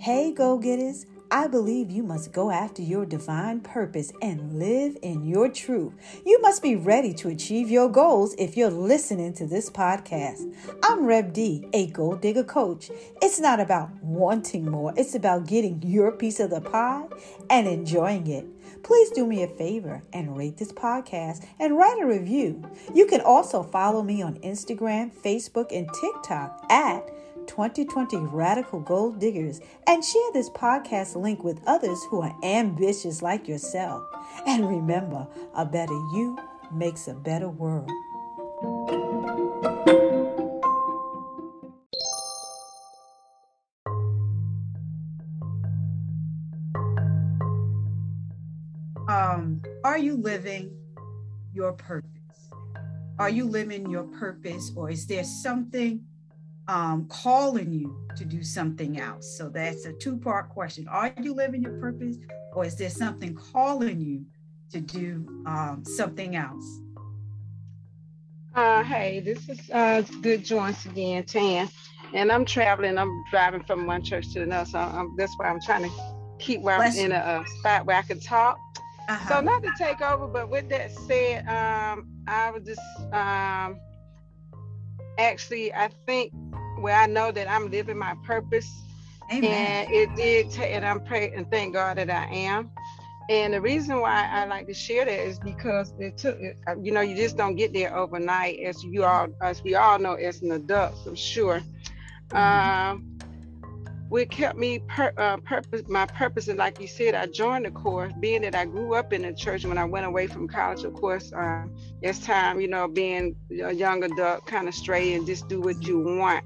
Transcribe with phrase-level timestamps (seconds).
[0.00, 1.06] Hey, go getters.
[1.28, 5.92] I believe you must go after your divine purpose and live in your truth.
[6.24, 10.54] You must be ready to achieve your goals if you're listening to this podcast.
[10.84, 12.92] I'm Rev D, a gold digger coach.
[13.20, 17.08] It's not about wanting more, it's about getting your piece of the pie
[17.50, 18.46] and enjoying it.
[18.84, 22.62] Please do me a favor and rate this podcast and write a review.
[22.94, 27.10] You can also follow me on Instagram, Facebook, and TikTok at
[27.48, 33.48] 2020 Radical Gold Diggers and share this podcast link with others who are ambitious like
[33.48, 34.04] yourself.
[34.46, 36.38] And remember, a better you
[36.72, 37.90] makes a better world.
[49.08, 50.76] Um, are you living
[51.52, 52.10] your purpose?
[53.18, 56.04] Are you living your purpose, or is there something
[56.68, 59.36] um, calling you to do something else?
[59.36, 60.86] So that's a two part question.
[60.88, 62.16] Are you living your purpose,
[62.52, 64.24] or is there something calling you
[64.70, 66.80] to do um, something else?
[68.54, 71.68] Uh, hey, this is uh, Good Joints again, Tan.
[72.14, 72.98] And I'm traveling.
[72.98, 74.68] I'm driving from one church to another.
[74.68, 75.90] So I'm, that's why I'm trying to
[76.38, 78.58] keep where I'm in a, a, spot where I can talk.
[79.08, 79.28] Uh-huh.
[79.28, 82.80] So not to take over, but with that said, um, I was just
[83.12, 83.78] um,
[85.18, 86.32] actually, I think
[86.80, 88.70] where I know that I'm living my purpose.
[89.32, 89.86] Amen.
[89.86, 92.70] And it did, t- and I'm praying and thank God that I am.
[93.28, 96.92] And the reason why I like to share that is because it took, uh, you
[96.92, 100.40] know, you just don't get there overnight, as you all, as we all know, as
[100.40, 101.60] an adult, I'm sure.
[102.30, 102.36] Mm-hmm.
[102.36, 103.18] Um,
[104.08, 107.70] what kept me per, uh, purpose, my purpose, and like you said, I joined the
[107.70, 109.66] course, being that I grew up in the church.
[109.66, 111.64] When I went away from college, of course, uh,
[112.00, 115.82] it's time, you know, being a young adult, kind of stray and just do what
[115.86, 116.44] you want.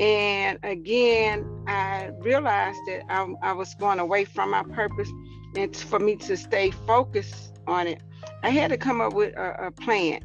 [0.00, 5.10] And again, I realized that I, I was going away from my purpose,
[5.56, 8.00] and for me to stay focused on it,
[8.42, 10.20] I had to come up with a, a plan.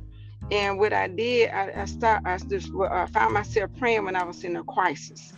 [0.51, 4.44] And what I did, I, I I just I found myself praying when I was
[4.44, 5.33] in a crisis.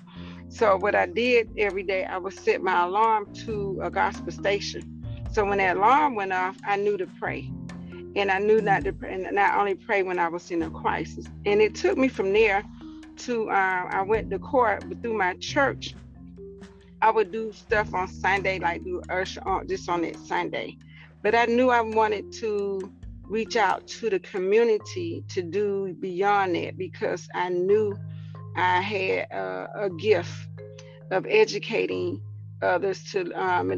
[0.50, 5.04] So what I did every day, I would set my alarm to a gospel station.
[5.32, 7.52] So when that alarm went off, I knew to pray.
[8.16, 10.70] And I knew not to pray, and not only pray when I was in a
[10.70, 11.26] crisis.
[11.46, 12.64] And it took me from there
[13.20, 15.96] to uh, I went to court, but through my church,
[17.02, 20.78] I would do stuff on Sunday, like do usher on just on that Sunday.
[21.22, 22.92] But I knew I wanted to
[23.24, 27.98] reach out to the community to do beyond that because I knew
[28.56, 30.32] I had uh, a gift
[31.12, 32.22] of educating
[32.62, 33.72] others to um,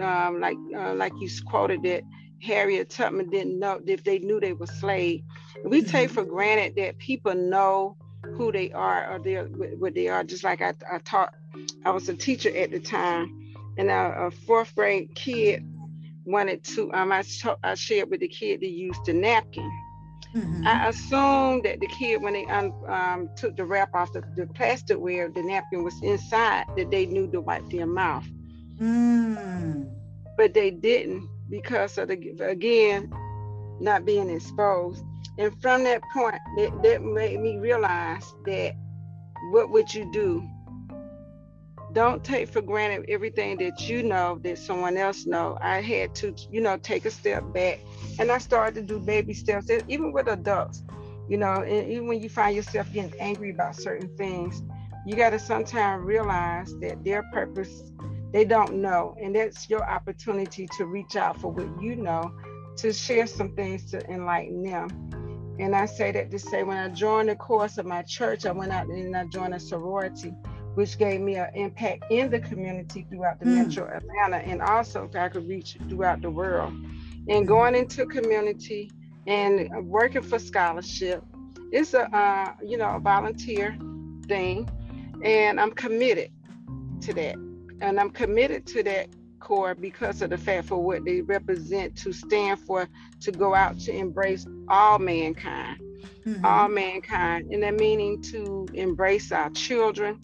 [0.00, 2.02] um, like uh, like you quoted that
[2.42, 5.22] Harriet Tubman didn't know if they knew they were slaves.
[5.64, 6.14] We take mm-hmm.
[6.14, 7.96] for granted that people know
[8.36, 10.24] who they are or they what they are.
[10.24, 11.34] Just like I, I taught,
[11.84, 15.64] I was a teacher at the time, and a, a fourth grade kid
[16.24, 16.92] wanted to.
[16.92, 17.24] Um, I,
[17.62, 19.70] I shared with the kid to use the napkin.
[20.34, 20.64] Mm-hmm.
[20.64, 24.46] I assumed that the kid, when they un, um, took the wrap off the, the
[24.46, 28.26] plasticware, the napkin was inside, that they knew to wipe their mouth.
[28.78, 29.90] Mm.
[30.36, 33.12] But they didn't because of the again
[33.80, 35.04] not being exposed.
[35.40, 38.74] And from that point, that, that made me realize that
[39.52, 40.46] what would you do?
[41.94, 45.56] Don't take for granted everything that you know that someone else know.
[45.62, 47.80] I had to, you know, take a step back,
[48.18, 50.84] and I started to do baby steps, even with adults.
[51.26, 54.62] You know, and even when you find yourself getting angry about certain things,
[55.06, 57.90] you got to sometimes realize that their purpose
[58.30, 62.30] they don't know, and that's your opportunity to reach out for what you know,
[62.76, 65.10] to share some things to enlighten them.
[65.60, 68.50] And I say that to say when I joined the course of my church, I
[68.50, 70.30] went out and I joined a sorority,
[70.74, 73.66] which gave me an impact in the community throughout the mm.
[73.66, 76.72] metro Atlanta and also I could reach throughout the world.
[77.28, 78.90] And going into community
[79.26, 81.22] and working for scholarship,
[81.70, 83.76] it's a uh, you know a volunteer
[84.26, 84.66] thing,
[85.22, 86.30] and I'm committed
[87.02, 87.36] to that.
[87.82, 89.08] And I'm committed to that
[89.50, 92.88] core because of the fact for what they represent to stand for
[93.20, 95.80] to go out to embrace all mankind
[96.24, 96.46] mm-hmm.
[96.46, 100.20] all mankind and that meaning to embrace our children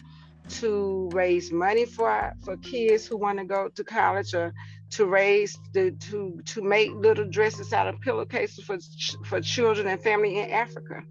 [0.47, 4.53] to raise money for for kids who want to go to college or
[4.89, 8.77] to raise the to to make little dresses out of pillowcases for
[9.25, 11.01] for children and family in Africa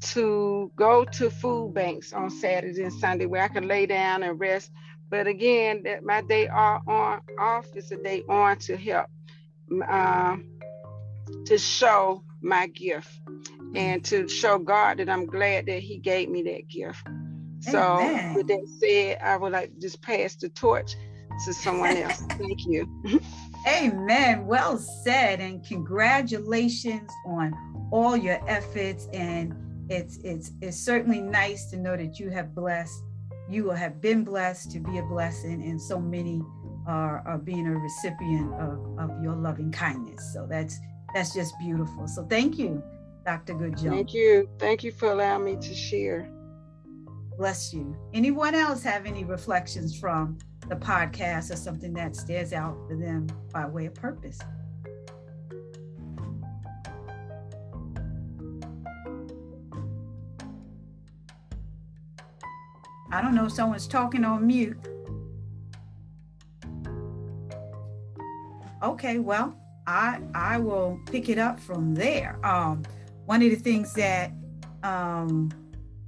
[0.00, 4.40] to go to food banks on Saturday and Sunday where I can lay down and
[4.40, 4.72] rest
[5.10, 9.06] but again, that my day off, on off is a day on to help
[9.88, 10.36] uh,
[11.46, 13.10] to show my gift
[13.74, 17.06] and to show God that I'm glad that He gave me that gift.
[17.60, 18.34] So Amen.
[18.34, 20.94] with that said, I would like to just pass the torch
[21.44, 22.20] to someone else.
[22.28, 22.88] Thank you.
[23.66, 24.46] Amen.
[24.46, 29.08] Well said, and congratulations on all your efforts.
[29.12, 29.54] And
[29.88, 33.02] it's it's it's certainly nice to know that you have blessed,
[33.48, 36.42] you will have been blessed to be a blessing, and so many
[36.86, 40.32] are, are being a recipient of, of your loving kindness.
[40.32, 40.78] So that's
[41.14, 42.06] that's just beautiful.
[42.08, 42.82] So thank you,
[43.24, 43.54] Dr.
[43.54, 43.90] Goodjohn.
[43.90, 44.48] Thank you.
[44.58, 46.30] Thank you for allowing me to share.
[47.38, 47.96] Bless you.
[48.14, 50.38] Anyone else have any reflections from
[50.68, 54.38] the podcast or something that stands out for them by way of purpose.
[63.10, 64.78] I don't know if someone's talking on mute.
[68.82, 69.56] Okay, well,
[69.86, 72.38] I I will pick it up from there.
[72.44, 72.82] Um,
[73.24, 74.32] one of the things that
[74.82, 75.50] um,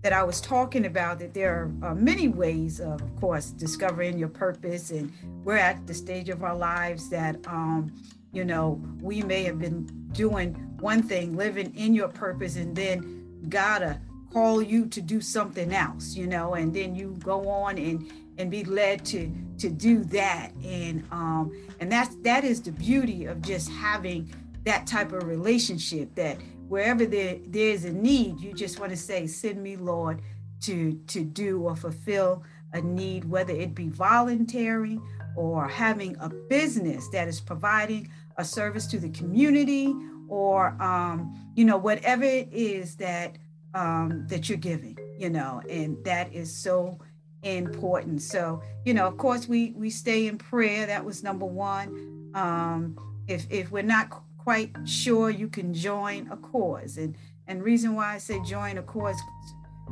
[0.02, 4.18] that I was talking about that there are uh, many ways of, of course, discovering
[4.18, 4.90] your purpose.
[4.90, 5.12] And
[5.44, 7.92] we're at the stage of our lives that, um,
[8.32, 13.42] you know, we may have been doing one thing, living in your purpose, and then
[13.48, 14.00] gotta
[14.32, 18.50] call you to do something else, you know, and then you go on and and
[18.50, 20.52] be led to to do that.
[20.64, 24.32] And um, and that's that is the beauty of just having
[24.64, 26.38] that type of relationship that
[26.68, 30.20] wherever there, there's a need, you just want to say, send me, Lord,
[30.60, 35.00] to, to do or fulfill a need, whether it be voluntary
[35.36, 39.94] or having a business that is providing a service to the community
[40.28, 43.36] or, um, you know, whatever it is that,
[43.74, 46.98] um, that you're giving, you know, and that is so
[47.42, 48.22] important.
[48.22, 50.86] So, you know, of course, we, we stay in prayer.
[50.86, 52.30] That was number one.
[52.34, 52.96] Um,
[53.28, 56.96] if, if we're not quite sure you can join a cause.
[56.96, 57.14] And
[57.48, 59.20] and reason why I say join a cause,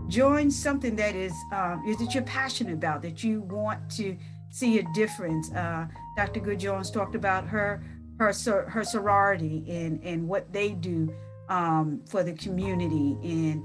[0.09, 4.17] join something that is um, is that you're passionate about, that you want to
[4.51, 5.53] see a difference.
[5.53, 5.87] Uh,
[6.17, 6.41] Dr.
[6.41, 7.85] Good Jones talked about her
[8.19, 8.33] her
[8.67, 11.15] her sorority and and what they do
[11.49, 13.63] um, for the community and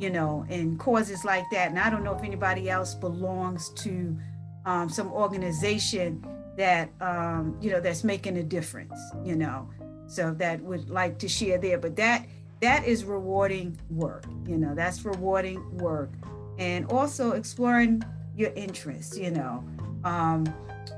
[0.00, 1.70] you know and causes like that.
[1.70, 4.16] And I don't know if anybody else belongs to
[4.66, 8.98] um, some organization that um, you know that's making a difference.
[9.24, 9.68] You know,
[10.10, 12.26] so that would like to share there but that
[12.60, 16.10] that is rewarding work you know that's rewarding work
[16.58, 18.02] and also exploring
[18.36, 19.64] your interests you know
[20.02, 20.44] um,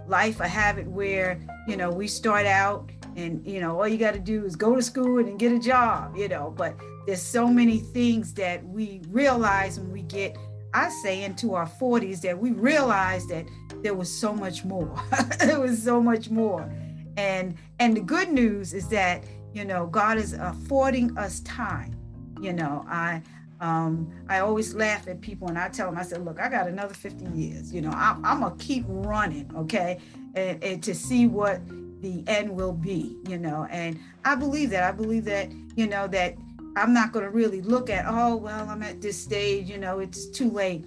[0.08, 1.38] life i have it where
[1.68, 4.74] you know we start out and you know all you got to do is go
[4.74, 6.74] to school and get a job you know but
[7.06, 10.36] there's so many things that we realize when we get
[10.74, 13.46] i say into our 40s that we realize that
[13.82, 14.94] there was so much more.
[15.38, 16.72] There was so much more.
[17.16, 21.96] And and the good news is that you know god is affording us time
[22.40, 22.84] you know.
[22.88, 23.22] I
[23.60, 26.66] um, I always laugh at people and I tell them, I said, look, I got
[26.66, 30.00] another 50 years, you know, I'm, I'm gonna keep running, okay,
[30.34, 31.60] and, and to see what
[32.02, 34.84] the end will be, you know, and I believe that.
[34.84, 36.36] I believe that, you know, that
[36.76, 40.26] I'm not gonna really look at, oh, well, I'm at this stage, you know, it's
[40.26, 40.84] too late.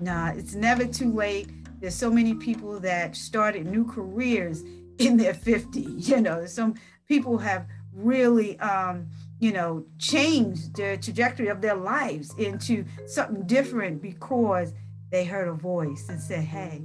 [0.00, 1.48] Nah, it's never too late.
[1.80, 4.64] There's so many people that started new careers
[4.98, 6.74] in their 50 you know some
[7.08, 9.06] people have really um
[9.40, 14.72] you know changed the trajectory of their lives into something different because
[15.10, 16.82] they heard a voice and said hey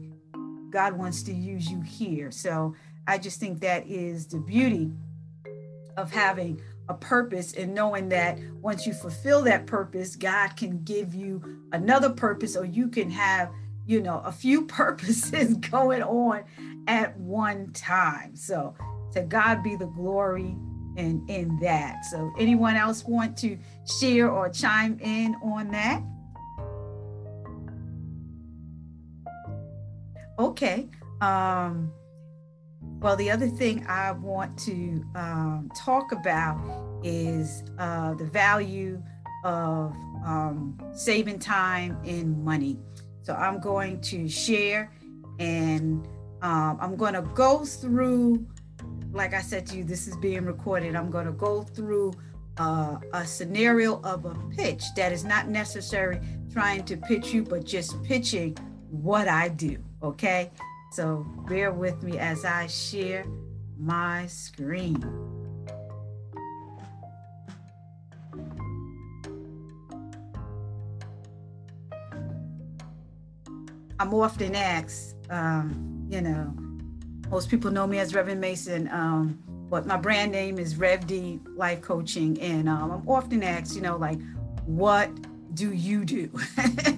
[0.71, 2.73] god wants to use you here so
[3.09, 4.91] i just think that is the beauty
[5.97, 11.13] of having a purpose and knowing that once you fulfill that purpose god can give
[11.13, 13.49] you another purpose or you can have
[13.85, 16.43] you know a few purposes going on
[16.89, 18.35] at one time.
[18.35, 18.75] So
[19.13, 20.55] to God be the glory
[20.97, 22.03] in, in that.
[22.05, 23.57] So anyone else want to
[23.99, 26.01] share or chime in on that?
[30.39, 30.89] Okay.
[31.21, 31.91] Um,
[32.99, 36.57] well, the other thing I want to um, talk about
[37.03, 39.01] is uh, the value
[39.45, 39.91] of
[40.25, 42.77] um, saving time and money.
[43.21, 44.91] So I'm going to share
[45.39, 46.05] and
[46.41, 48.45] um, I'm going to go through,
[49.13, 50.95] like I said to you, this is being recorded.
[50.95, 52.13] I'm going to go through
[52.57, 56.19] uh, a scenario of a pitch that is not necessary
[56.51, 58.57] trying to pitch you, but just pitching
[58.89, 59.77] what I do.
[60.03, 60.51] Okay.
[60.91, 63.25] So bear with me as I share
[63.77, 65.03] my screen.
[73.99, 76.53] I'm often asked, um, you know,
[77.29, 79.37] most people know me as Reverend Mason, um,
[79.69, 82.39] but my brand name is Rev D Life Coaching.
[82.41, 84.19] And um, I'm often asked, you know, like,
[84.65, 85.11] what
[85.53, 86.31] do you do?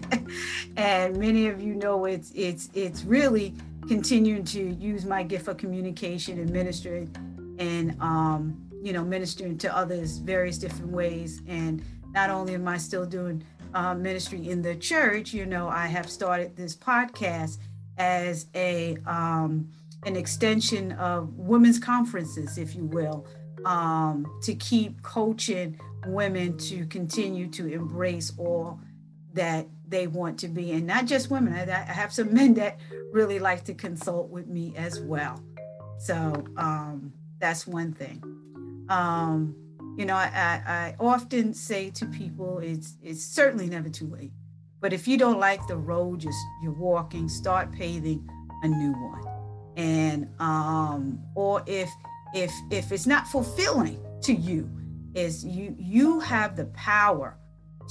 [0.77, 3.53] and many of you know it's it's it's really
[3.87, 7.13] continuing to use my gift of communication and ministering
[7.59, 11.41] and um, you know ministering to others various different ways.
[11.47, 11.83] And
[12.13, 16.09] not only am i still doing uh, ministry in the church you know i have
[16.09, 17.57] started this podcast
[17.97, 19.69] as a um,
[20.03, 23.25] an extension of women's conferences if you will
[23.65, 28.79] um, to keep coaching women to continue to embrace all
[29.33, 30.71] that they want to be.
[30.71, 32.79] And not just women I, have some men that
[33.11, 35.43] really like to consult with me as well.
[35.99, 38.23] So um, that's one thing.
[38.89, 39.55] Um,
[39.97, 44.31] you know I, I often say to people it's it's certainly never too late.
[44.79, 48.27] But if you don't like the road just you're walking start paving
[48.63, 49.23] a new one.
[49.77, 51.89] And um, or if
[52.33, 54.69] if if it's not fulfilling to you
[55.13, 57.37] is you you have the power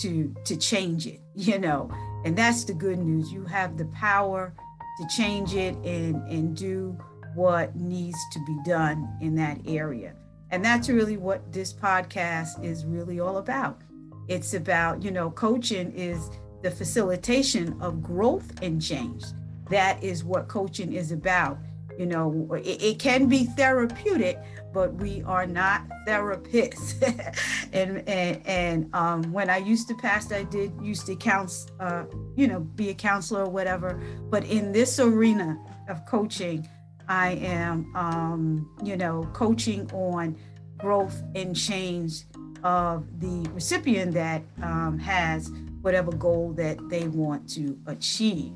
[0.00, 1.90] to to change it you know?
[2.24, 3.32] And that's the good news.
[3.32, 4.54] You have the power
[4.98, 6.98] to change it and and do
[7.34, 10.14] what needs to be done in that area.
[10.50, 13.82] And that's really what this podcast is really all about.
[14.28, 16.30] It's about you know coaching is
[16.62, 19.24] the facilitation of growth and change.
[19.70, 21.58] That is what coaching is about
[21.98, 24.38] you know it, it can be therapeutic
[24.72, 26.96] but we are not therapists.
[27.72, 32.04] And and, and um, when i used to pastor i did used to counsel uh,
[32.34, 34.00] you know be a counselor or whatever.
[34.28, 35.56] But in this arena
[35.88, 36.68] of coaching
[37.08, 40.36] i am um, you know coaching on
[40.78, 42.24] growth and change
[42.64, 48.52] of the recipient that um, has whatever goal that they want to achieve.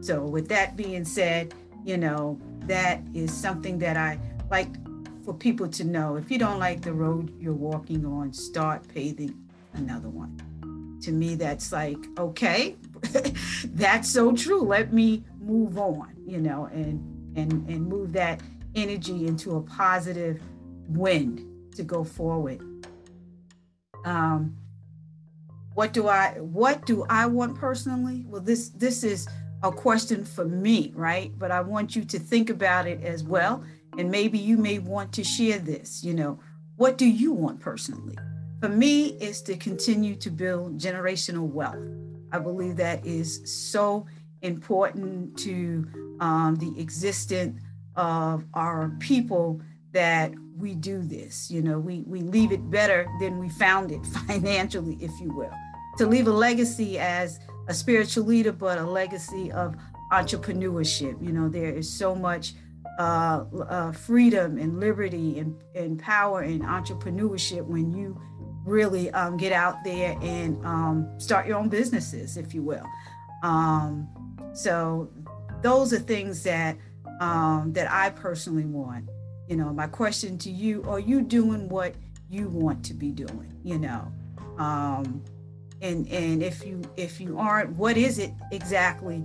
[0.00, 4.18] So with that being said you know that is something that I
[4.50, 4.68] like
[5.24, 6.16] for people to know.
[6.16, 9.34] If you don't like the road you're walking on, start paving
[9.72, 10.98] another one.
[11.02, 12.76] To me, that's like, okay,
[13.64, 14.62] that's so true.
[14.62, 18.40] Let me move on, you know, and and and move that
[18.74, 20.40] energy into a positive
[20.88, 22.62] wind to go forward.
[24.04, 24.56] Um,
[25.74, 28.24] what do I what do I want personally?
[28.28, 29.26] Well, this this is
[29.64, 31.32] a question for me, right?
[31.38, 33.64] But I want you to think about it as well.
[33.96, 36.04] And maybe you may want to share this.
[36.04, 36.38] You know,
[36.76, 38.16] what do you want personally?
[38.60, 41.78] For me, is to continue to build generational wealth.
[42.30, 44.06] I believe that is so
[44.42, 45.86] important to
[46.20, 47.60] um, the existence
[47.96, 51.50] of our people that we do this.
[51.50, 55.52] You know, we, we leave it better than we found it financially, if you will.
[55.98, 59.76] To leave a legacy as a spiritual leader, but a legacy of
[60.12, 61.22] entrepreneurship.
[61.24, 62.54] You know, there is so much
[62.98, 68.20] uh, uh, freedom and liberty and, and power in entrepreneurship when you
[68.64, 72.86] really um, get out there and um, start your own businesses, if you will.
[73.42, 74.08] Um,
[74.54, 75.10] so
[75.60, 76.76] those are things that
[77.20, 79.08] um, that I personally want.
[79.48, 81.94] You know, my question to you: Are you doing what
[82.30, 83.52] you want to be doing?
[83.62, 84.12] You know,
[84.58, 85.22] um,
[85.80, 89.24] and and if you if you aren't what is it exactly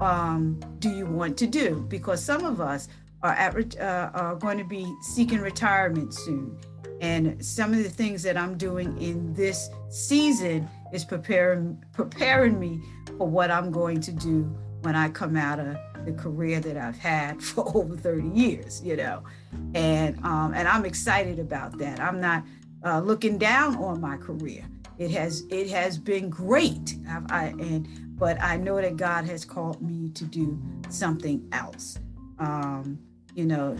[0.00, 1.84] um, do you want to do?
[1.88, 2.88] Because some of us
[3.22, 6.58] are at, uh, are going to be seeking retirement soon.
[7.00, 12.80] And some of the things that i'm doing in this season is preparing preparing me
[13.16, 14.42] for what i'm going to do
[14.82, 18.96] when i come out of the career that i've had for over 30 years you
[18.96, 19.22] know?
[19.74, 22.00] And um, and i'm excited about that.
[22.00, 22.44] I'm not
[22.84, 24.64] uh, looking down on my career
[24.98, 26.96] it has it has been great.
[27.08, 31.98] I, I, and but I know that God has called me to do something else.
[32.38, 32.98] Um,
[33.34, 33.76] you know,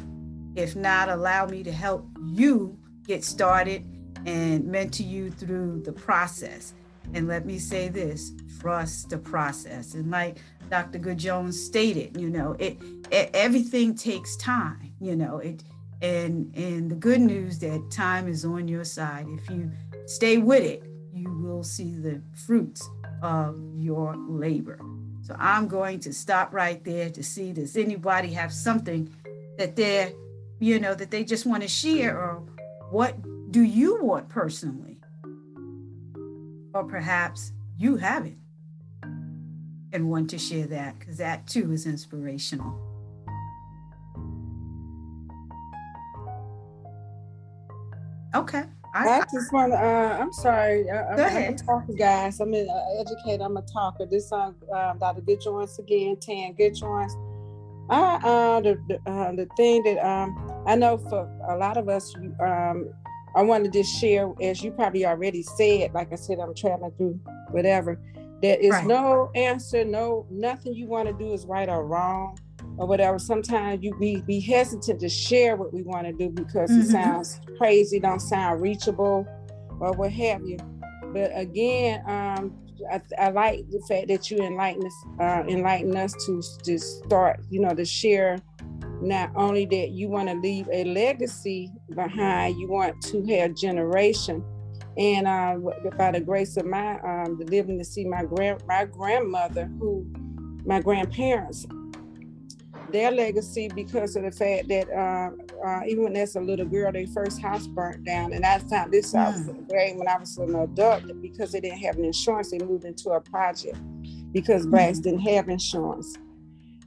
[0.54, 3.84] if not, allow me to help you get started
[4.26, 6.74] and mentor you through the process.
[7.14, 9.94] And let me say this: trust the process.
[9.94, 10.38] And like
[10.70, 10.98] Dr.
[10.98, 12.78] Good Jones stated, you know, it,
[13.10, 14.92] it everything takes time.
[15.00, 15.64] You know, it
[16.00, 19.68] and and the good news that time is on your side if you
[20.06, 20.87] stay with it
[21.58, 22.88] will see the fruits
[23.20, 24.78] of your labor.
[25.22, 29.12] So I'm going to stop right there to see does anybody have something
[29.58, 30.12] that they're,
[30.60, 32.44] you know, that they just want to share or
[32.90, 33.16] what
[33.50, 34.98] do you want personally?
[36.72, 38.36] Or perhaps you have it
[39.92, 42.78] and want to share that because that too is inspirational.
[48.32, 48.62] Okay.
[48.94, 50.90] I, I just want to, uh, I'm sorry.
[50.90, 52.40] I, am a talker, guys.
[52.40, 53.44] I'm an uh, educator.
[53.44, 54.06] I'm a talker.
[54.06, 55.20] This song, um, Dr.
[55.20, 57.14] Good Joints again, Tan Good Joints.
[57.90, 61.88] I, uh, the, the, uh, the thing that um, I know for a lot of
[61.88, 62.90] us, um,
[63.34, 66.92] I want to just share, as you probably already said, like I said, I'm traveling
[66.96, 68.00] through whatever.
[68.42, 68.86] There is right.
[68.86, 72.38] no answer, no nothing you want to do is right or wrong
[72.78, 73.18] or whatever.
[73.18, 76.82] Sometimes you be be hesitant to share what we want to do because mm-hmm.
[76.82, 79.26] it sounds crazy, don't sound reachable,
[79.80, 80.56] or what have you.
[81.12, 82.54] But again, um,
[82.90, 87.40] I, I, like the fact that you enlighten us, uh, enlighten us to to start,
[87.50, 88.38] you know, to share.
[89.00, 94.44] Not only that you want to leave a legacy behind, you want to have generation.
[94.96, 95.54] And uh,
[95.96, 100.04] by the grace of my um, living to see my grand my grandmother, who
[100.64, 101.64] my grandparents
[102.92, 105.30] their legacy because of the fact that uh,
[105.66, 108.32] uh, even when that's a little girl, their first house burnt down.
[108.32, 109.96] And I found this out mm.
[109.96, 112.50] when I was an adult because they didn't have an insurance.
[112.50, 113.78] They moved into a project
[114.32, 114.72] because mm.
[114.72, 116.16] Brax didn't have insurance.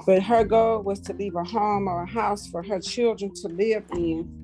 [0.05, 3.47] But her goal was to leave a home or a house for her children to
[3.47, 4.37] live in.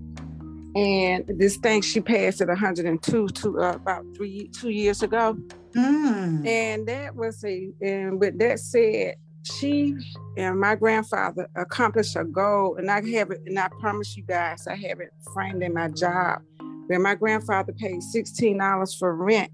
[0.76, 5.36] And this thing she passed at 102 to uh, about three two years ago.
[5.76, 6.46] Mm.
[6.46, 9.16] And that was a and with that said,
[9.60, 9.96] she
[10.38, 14.68] and my grandfather accomplished a goal, and I have it, and I promise you guys,
[14.68, 16.42] I have it framed in my job.
[16.88, 19.52] Where my grandfather paid sixteen dollars for rent,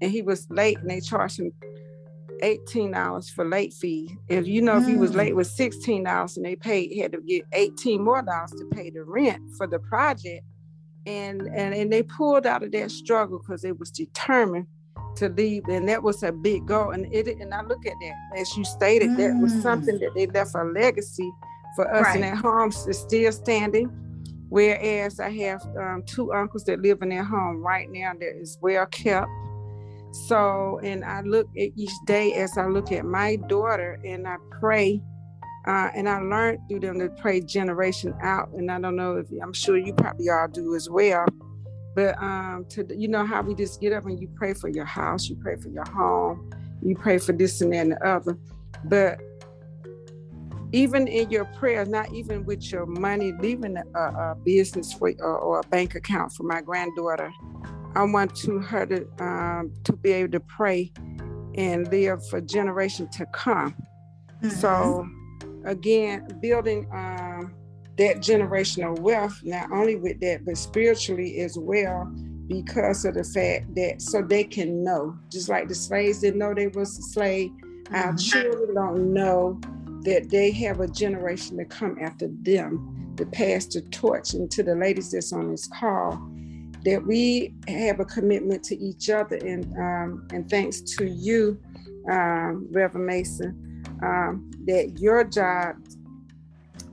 [0.00, 1.52] and he was late, and they charged him
[2.42, 4.16] eighteen dollars for late fee.
[4.28, 4.82] If you know, mm.
[4.82, 8.22] if he was late, was sixteen dollars, and they paid had to get eighteen more
[8.22, 10.44] dollars to pay the rent for the project.
[11.06, 14.66] And and and they pulled out of that struggle because they was determined
[15.18, 16.90] to leave, and that was a big goal.
[16.90, 19.16] And it and I look at that as you stated, mm.
[19.18, 19.62] that was mm.
[19.62, 21.30] something that they left a legacy
[21.76, 22.14] for us, right.
[22.16, 23.90] and that home is still standing.
[24.48, 28.58] Whereas I have um, two uncles that live in their home right now that is
[28.62, 29.28] well kept.
[30.26, 34.36] So, and I look at each day as I look at my daughter and I
[34.58, 35.02] pray.
[35.66, 38.48] Uh, and I learned through them to pray generation out.
[38.56, 41.26] And I don't know if I'm sure you probably all do as well.
[41.98, 44.84] But um, to you know how we just get up and you pray for your
[44.84, 46.48] house, you pray for your home,
[46.80, 48.38] you pray for this and that and the other.
[48.84, 49.18] But
[50.70, 55.38] even in your prayers, not even with your money, leaving a, a business for or,
[55.38, 57.32] or, a bank account for my granddaughter,
[57.96, 60.92] I want to her to um, to be able to pray
[61.56, 63.74] and live for generation to come.
[64.40, 64.50] Mm-hmm.
[64.50, 65.04] So
[65.64, 66.88] again, building.
[66.94, 67.54] Um,
[67.98, 72.04] that generational wealth, not only with that, but spiritually as well,
[72.46, 76.54] because of the fact that so they can know, just like the slaves didn't know
[76.54, 77.50] they was a slave,
[77.92, 78.16] our mm-hmm.
[78.16, 79.60] children don't know
[80.04, 84.32] that they have a generation to come after them to pass the torch.
[84.34, 86.12] And to the ladies that's on this call,
[86.84, 89.36] that we have a commitment to each other.
[89.36, 91.60] And um, and thanks to you,
[92.10, 95.76] um, Reverend Mason, um, that your job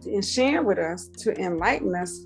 [0.05, 2.23] and sharing with us to enlighten us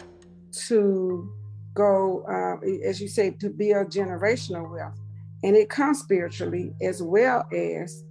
[0.67, 1.31] to
[1.73, 4.99] go, uh, as you say, to build generational wealth.
[5.43, 8.03] And it comes spiritually as well as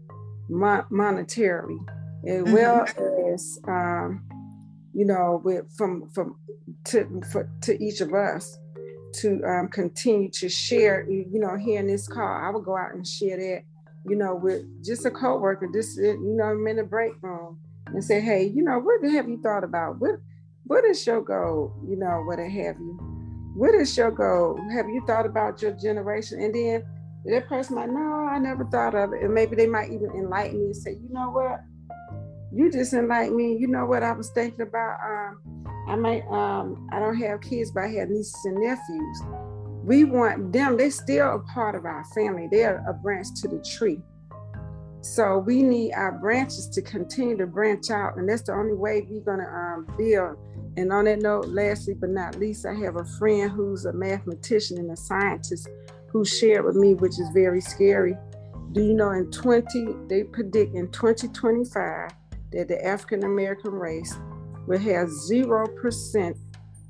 [0.48, 1.78] mon- monetarily,
[2.26, 2.52] as mm-hmm.
[2.52, 2.86] well
[3.32, 4.24] as, um,
[4.94, 6.36] you know, with, from, from
[6.84, 8.58] to, for, to each of us
[9.14, 12.94] to um, continue to share, you know, here in this call, I would go out
[12.94, 13.62] and share that,
[14.06, 17.58] you know, with just a coworker, just, you know, I'm in the break room
[17.94, 19.98] and say, hey, you know, what have you thought about?
[19.98, 20.16] What
[20.64, 21.72] what is your goal?
[21.88, 22.98] You know, what have you?
[23.54, 24.58] What is your goal?
[24.70, 26.40] Have you thought about your generation?
[26.40, 26.84] And then
[27.24, 29.22] that person might, no, I never thought of it.
[29.22, 31.60] And maybe they might even enlighten me and say, you know what?
[32.52, 33.56] You just enlightened me.
[33.56, 34.98] You know what I was thinking about?
[35.02, 39.22] Um, I might um, I don't have kids, but I have nieces and nephews.
[39.82, 42.46] We want them, they're still a part of our family.
[42.50, 44.02] They're a branch to the tree.
[45.00, 49.06] So we need our branches to continue to branch out, and that's the only way
[49.08, 50.36] we're gonna um, build.
[50.76, 54.78] And on that note, lastly but not least, I have a friend who's a mathematician
[54.78, 55.68] and a scientist
[56.10, 58.16] who shared with me, which is very scary.
[58.72, 62.10] Do you know in 20, they predict in 2025
[62.52, 64.16] that the African American race
[64.66, 66.38] will have 0%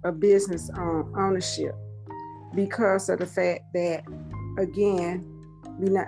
[0.05, 1.75] of business ownership
[2.55, 4.05] because of the fact that,
[4.59, 5.38] again,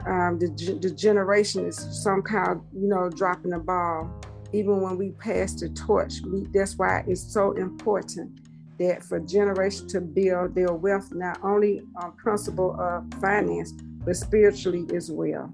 [0.06, 4.10] um, the, the generation is somehow, you know, dropping the ball.
[4.52, 8.40] Even when we pass the torch, we, that's why it's so important
[8.78, 13.72] that for generations to build their wealth, not only on principle of finance,
[14.04, 15.52] but spiritually as well.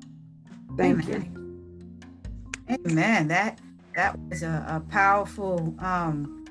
[0.78, 1.32] Thank Amen.
[2.68, 2.78] you.
[2.86, 3.28] Amen.
[3.28, 3.60] That
[3.94, 6.45] that was a, a powerful um,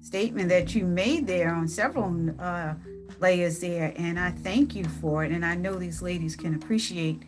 [0.00, 2.74] statement that you made there on several uh,
[3.20, 3.92] layers there.
[3.96, 5.32] And I thank you for it.
[5.32, 7.22] And I know these ladies can appreciate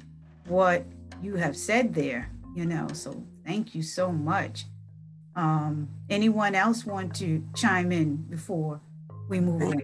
[0.46, 0.85] what
[1.22, 2.88] you have said there, you know.
[2.92, 4.66] So thank you so much.
[5.35, 8.80] Um, anyone else want to chime in before
[9.28, 9.82] we move on?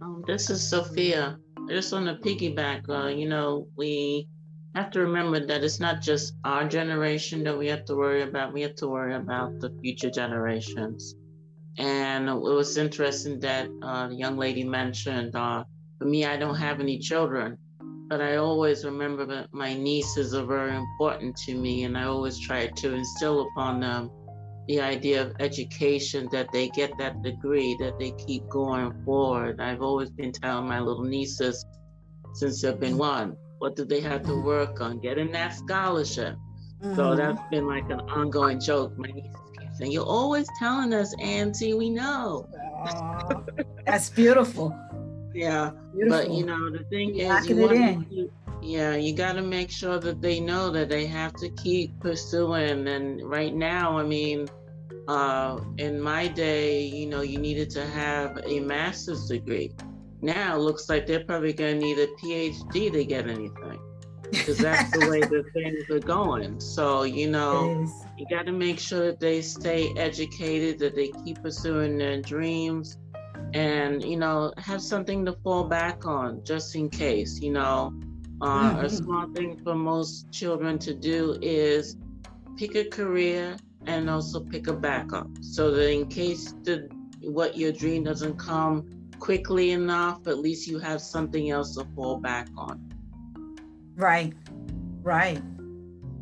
[0.00, 1.38] Um, this is Sophia.
[1.56, 2.88] I just want to piggyback.
[2.88, 4.28] Uh, you know, we
[4.74, 8.52] have to remember that it's not just our generation that we have to worry about.
[8.52, 11.14] We have to worry about the future generations.
[11.78, 15.64] And it was interesting that uh, the young lady mentioned, uh,
[15.98, 17.58] for me, I don't have any children,
[18.08, 22.38] but I always remember that my nieces are very important to me, and I always
[22.38, 24.10] try to instill upon them
[24.68, 29.60] the idea of education, that they get that degree, that they keep going forward.
[29.60, 31.64] I've always been telling my little nieces
[32.34, 34.98] since they've been one, what do they have to work on?
[34.98, 36.34] Getting that scholarship.
[36.82, 36.96] Mm-hmm.
[36.96, 38.96] So that's been like an ongoing joke.
[38.96, 42.48] My nieces keep saying, You're always telling us, Auntie, we know.
[43.86, 44.74] that's beautiful.
[45.34, 45.72] Yeah.
[45.94, 46.18] Beautiful.
[46.18, 48.30] But you know, the thing You're is, you to,
[48.62, 52.88] yeah, you got to make sure that they know that they have to keep pursuing.
[52.88, 54.48] And right now, I mean,
[55.06, 59.74] uh, in my day, you know, you needed to have a master's degree.
[60.22, 63.78] Now looks like they're probably going to need a PhD to get anything
[64.30, 66.60] because that's the way the things are going.
[66.60, 71.42] So, you know, you got to make sure that they stay educated, that they keep
[71.42, 72.98] pursuing their dreams,
[73.54, 77.92] and, you know, have something to fall back on just in case, you know.
[78.42, 78.84] Uh, mm-hmm.
[78.84, 81.96] A small thing for most children to do is
[82.56, 83.56] pick a career
[83.86, 86.88] and also pick a backup so that in case the
[87.22, 92.16] what your dream doesn't come quickly enough, at least you have something else to fall
[92.16, 92.92] back on.
[93.94, 94.32] Right,
[95.02, 95.42] right.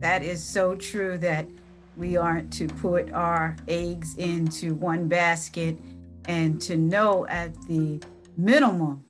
[0.01, 1.49] That is so true that
[1.97, 5.79] we aren't to put our eggs into one basket
[6.27, 8.01] and to know at the
[8.37, 9.05] minimum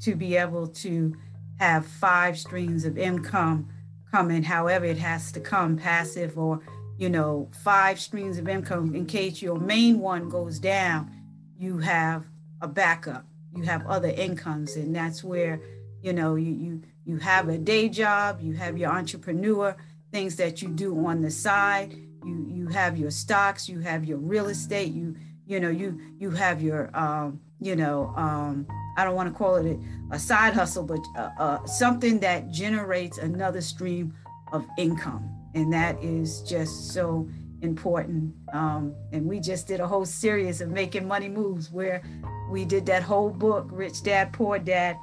[0.00, 1.14] to be able to
[1.58, 3.68] have five streams of income
[4.10, 6.60] coming, however it has to come, passive or,
[6.98, 11.10] you know, five streams of income in case your main one goes down,
[11.56, 12.24] you have
[12.60, 14.76] a backup, you have other incomes.
[14.76, 15.60] And that's where,
[16.02, 19.76] you know, you you you have a day job, you have your entrepreneur,
[20.10, 21.92] things that you do on the side,
[22.24, 26.30] you you have your stocks, you have your real estate, you you know, you you
[26.30, 29.78] have your um, you know, um, I don't want to call it
[30.10, 34.12] a, side hustle, but uh, uh, something that generates another stream
[34.52, 35.30] of income.
[35.54, 37.28] And that is just so
[37.62, 38.34] important.
[38.52, 42.02] Um, and we just did a whole series of making money moves where
[42.50, 44.96] we did that whole book, Rich Dad, Poor Dad.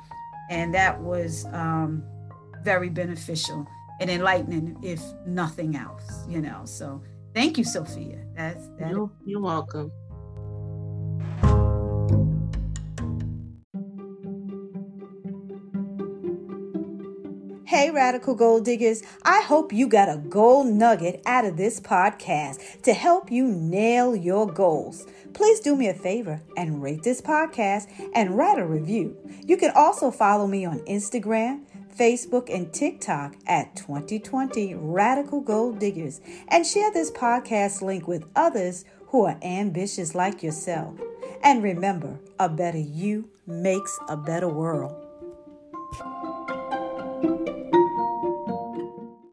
[0.49, 2.03] And that was um,
[2.63, 3.65] very beneficial
[3.99, 6.61] and enlightening, if nothing else, you know.
[6.65, 7.01] So
[7.33, 8.23] thank you, Sophia.
[8.35, 8.91] That's that.
[8.91, 9.91] You're, you're welcome.
[17.91, 22.93] Radical Gold Diggers, I hope you got a gold nugget out of this podcast to
[22.93, 25.06] help you nail your goals.
[25.34, 29.17] Please do me a favor and rate this podcast and write a review.
[29.45, 31.63] You can also follow me on Instagram,
[31.97, 38.86] Facebook, and TikTok at 2020 Radical Gold Diggers and share this podcast link with others
[39.08, 40.99] who are ambitious like yourself.
[41.43, 45.08] And remember, a better you makes a better world.